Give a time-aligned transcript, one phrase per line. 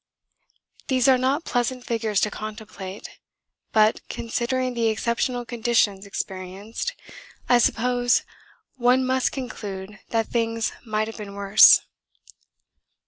[0.87, 3.07] These are not pleasant figures to contemplate,
[3.71, 6.95] but considering the exceptional conditions experienced
[7.47, 8.23] I suppose
[8.77, 11.81] one must conclude that things might have been worse.